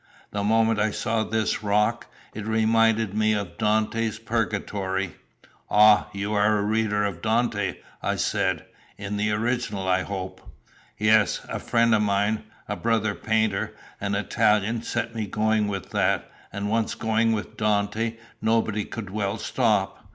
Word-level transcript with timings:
"The 0.31 0.43
moment 0.43 0.79
I 0.79 0.89
saw 0.89 1.23
this 1.23 1.61
rock, 1.61 2.07
it 2.33 2.47
reminded 2.47 3.13
me 3.13 3.33
of 3.35 3.59
Dante's 3.59 4.17
Purgatory." 4.17 5.15
"Ah, 5.69 6.07
you 6.11 6.33
are 6.33 6.57
a 6.57 6.63
reader 6.63 7.05
of 7.05 7.21
Dante?" 7.21 7.75
I 8.01 8.15
said. 8.15 8.65
"In 8.97 9.17
the 9.17 9.29
original, 9.31 9.87
I 9.87 10.01
hope." 10.01 10.41
"Yes. 10.97 11.41
A 11.49 11.59
friend 11.59 11.93
of 11.93 12.01
mine, 12.01 12.45
a 12.67 12.75
brother 12.75 13.13
painter, 13.13 13.75
an 13.99 14.15
Italian, 14.15 14.81
set 14.81 15.13
me 15.13 15.27
going 15.27 15.67
with 15.67 15.91
that, 15.91 16.31
and 16.51 16.67
once 16.71 16.95
going 16.95 17.33
with 17.33 17.55
Dante, 17.55 18.15
nobody 18.41 18.85
could 18.85 19.11
well 19.11 19.37
stop. 19.37 20.03